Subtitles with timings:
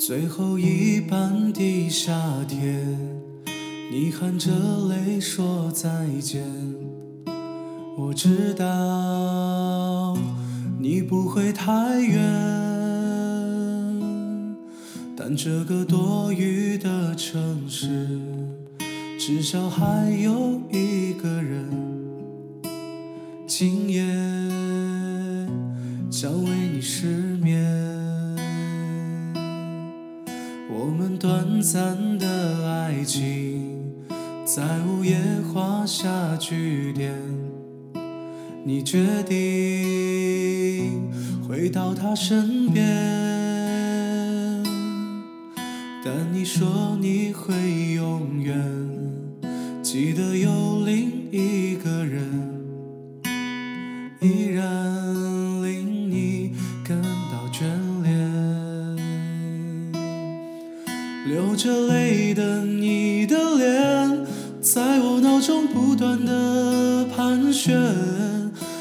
[0.00, 2.10] 最后一班的夏
[2.48, 2.98] 天，
[3.92, 4.50] 你含着
[4.88, 6.42] 泪说再见。
[7.98, 10.16] 我知道
[10.78, 12.18] 你不会太远，
[15.14, 18.18] 但这个多雨的城市，
[19.18, 21.68] 至少还有一个人，
[23.46, 24.02] 今夜
[31.60, 33.92] 短暂的爱情，
[34.46, 35.18] 在午夜
[35.52, 37.12] 画下句点。
[38.64, 41.10] 你决定
[41.46, 42.82] 回到他身边，
[46.02, 47.52] 但你说你会
[47.94, 48.58] 永远
[49.82, 51.69] 记得有另一
[61.62, 64.24] 着泪的你的脸，
[64.62, 67.78] 在我脑中不断的盘旋。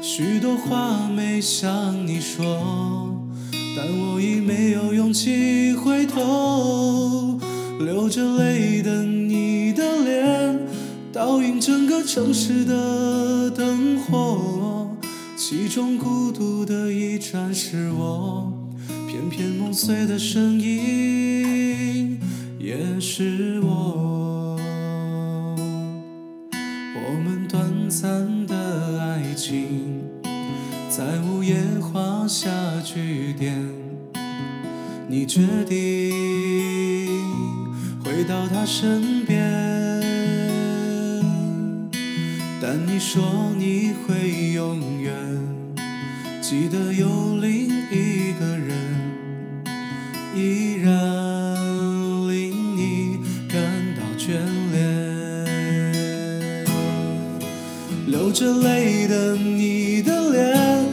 [0.00, 3.26] 许多话没向你说，
[3.76, 7.40] 但我已没有勇气回头。
[7.80, 10.60] 流着泪的你的脸，
[11.12, 14.96] 倒映整个城市的灯火，
[15.36, 18.52] 其中孤独的一盏是我，
[19.08, 21.69] 片片梦碎的声音
[22.62, 24.60] 也是我。
[26.52, 30.04] 我们短暂的爱情，
[30.90, 32.50] 在午夜画下
[32.84, 33.58] 句点。
[35.08, 35.80] 你决定
[38.04, 39.40] 回到他身边，
[42.60, 45.14] 但你说你会永远
[46.42, 48.76] 记得有另一个人，
[50.36, 51.19] 依然
[58.30, 60.86] 流着泪的你的脸，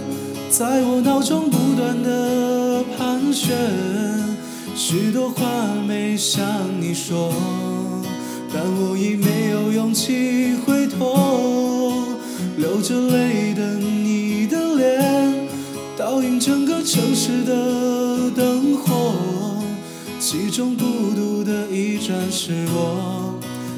[0.49, 3.55] 在我脑中不断的盘旋，
[4.75, 5.45] 许多话
[5.87, 6.43] 没向
[6.81, 7.31] 你说，
[8.51, 12.17] 但我已没有勇气回头。
[12.57, 15.47] 流着泪的你的脸，
[15.95, 19.13] 倒映整个城市的灯火，
[20.19, 20.83] 其中孤
[21.15, 23.35] 独的一盏是我，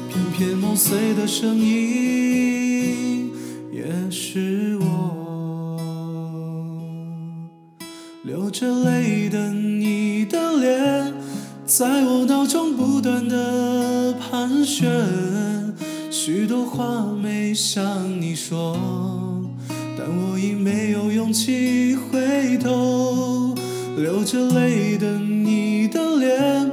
[0.08, 2.59] 偏偏梦碎的声音
[8.60, 11.14] 着泪的你的脸，
[11.64, 14.86] 在我脑中不断的盘旋，
[16.10, 18.76] 许多话没向你说，
[19.96, 23.54] 但我已没有勇气回头。
[23.96, 26.70] 流着泪的你的脸，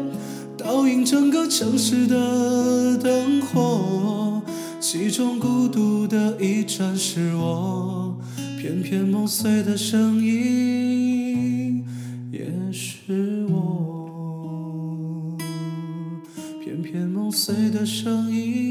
[0.58, 4.42] 倒映整个城市的灯火，
[4.82, 8.18] 其中孤独的一盏是我，
[8.60, 11.07] 偏偏梦碎的声音
[17.48, 18.67] 碎的声音。